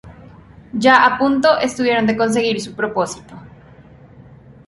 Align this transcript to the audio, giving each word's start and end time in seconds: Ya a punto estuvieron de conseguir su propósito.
Ya 0.73 0.97
a 1.05 1.19
punto 1.19 1.59
estuvieron 1.59 2.07
de 2.07 2.17
conseguir 2.17 2.59
su 2.59 2.73
propósito. 2.73 3.35